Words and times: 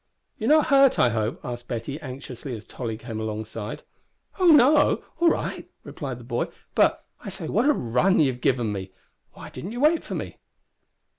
"You're 0.39 0.49
not 0.49 0.65
hurt, 0.65 0.97
I 0.97 1.09
hope?" 1.09 1.41
said 1.43 1.67
Betty, 1.67 2.01
anxiously, 2.01 2.55
as 2.55 2.65
Tolly 2.65 2.97
came 2.97 3.19
alongside. 3.19 3.83
"Oh 4.39 4.47
no. 4.47 5.03
All 5.19 5.29
right," 5.29 5.69
replied 5.83 6.17
the 6.19 6.23
boy; 6.23 6.47
"but 6.73 7.05
I 7.23 7.29
say 7.29 7.47
what 7.47 7.69
a 7.69 7.73
run 7.73 8.19
you 8.19 8.31
have 8.31 8.41
given 8.41 8.71
me! 8.71 8.93
Why 9.33 9.51
didn't 9.51 9.73
you 9.73 9.79
wait 9.79 10.03
for 10.03 10.15
me?" 10.15 10.39